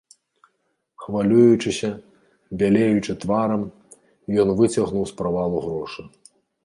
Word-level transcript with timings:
Хвалюючыся, 1.03 1.91
бялеючы 2.61 3.11
тварам, 3.25 3.61
ён 4.45 4.55
выцягнуў 4.63 5.03
з 5.11 5.17
правалу 5.21 5.57
грошы. 5.67 6.01